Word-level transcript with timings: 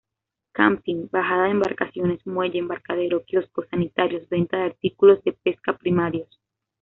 Camping, 0.55 1.09
bajada 1.11 1.43
de 1.43 1.51
embarcaciones, 1.51 2.25
muelle, 2.25 2.57
embarcadero, 2.57 3.23
kiosco, 3.23 3.65
sanitarios, 3.69 4.27
venta 4.29 4.57
de 4.57 4.63
artículos 4.63 5.23
de 5.23 5.33
pesca 5.33 5.77
primarios. 5.77 6.39